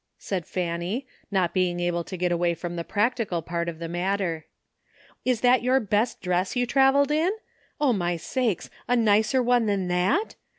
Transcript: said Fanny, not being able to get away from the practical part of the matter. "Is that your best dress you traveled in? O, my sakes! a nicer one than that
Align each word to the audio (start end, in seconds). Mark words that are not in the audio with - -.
said 0.17 0.47
Fanny, 0.47 1.05
not 1.29 1.53
being 1.53 1.79
able 1.79 2.03
to 2.03 2.17
get 2.17 2.31
away 2.31 2.55
from 2.55 2.75
the 2.75 2.83
practical 2.83 3.43
part 3.43 3.69
of 3.69 3.77
the 3.77 3.87
matter. 3.87 4.47
"Is 5.25 5.41
that 5.41 5.61
your 5.61 5.79
best 5.79 6.21
dress 6.21 6.55
you 6.55 6.65
traveled 6.65 7.11
in? 7.11 7.29
O, 7.79 7.93
my 7.93 8.17
sakes! 8.17 8.71
a 8.87 8.95
nicer 8.95 9.43
one 9.43 9.67
than 9.67 9.89
that 9.89 10.33